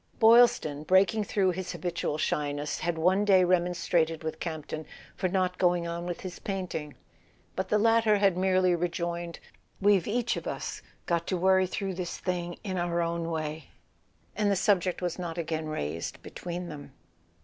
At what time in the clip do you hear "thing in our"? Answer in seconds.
12.17-12.99